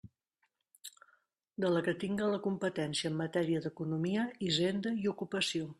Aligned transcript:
De 1.65 1.71
la 1.75 1.83
que 1.89 1.95
tinga 2.05 2.31
la 2.33 2.41
competència 2.49 3.13
en 3.13 3.21
matèria 3.23 3.65
d'economia, 3.67 4.29
hisenda 4.51 4.99
i 5.07 5.11
ocupació. 5.15 5.69